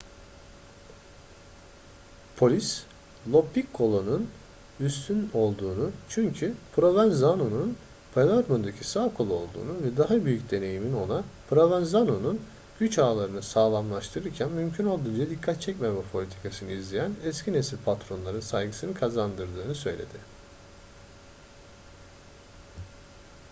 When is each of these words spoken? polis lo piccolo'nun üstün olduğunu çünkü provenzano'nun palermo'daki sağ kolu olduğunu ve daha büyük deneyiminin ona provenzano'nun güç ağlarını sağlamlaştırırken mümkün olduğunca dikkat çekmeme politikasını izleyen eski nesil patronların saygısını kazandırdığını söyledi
polis 2.37 2.83
lo 3.31 3.43
piccolo'nun 3.53 4.29
üstün 4.79 5.29
olduğunu 5.33 5.91
çünkü 6.09 6.53
provenzano'nun 6.75 7.77
palermo'daki 8.13 8.83
sağ 8.83 9.13
kolu 9.13 9.33
olduğunu 9.33 9.83
ve 9.83 9.97
daha 9.97 10.25
büyük 10.25 10.51
deneyiminin 10.51 10.95
ona 10.95 11.23
provenzano'nun 11.49 12.41
güç 12.79 12.99
ağlarını 12.99 13.41
sağlamlaştırırken 13.41 14.51
mümkün 14.51 14.85
olduğunca 14.85 15.29
dikkat 15.29 15.61
çekmeme 15.61 16.01
politikasını 16.11 16.71
izleyen 16.71 17.11
eski 17.23 17.53
nesil 17.53 17.77
patronların 17.85 18.39
saygısını 18.39 18.93
kazandırdığını 18.93 19.75
söyledi 19.75 20.17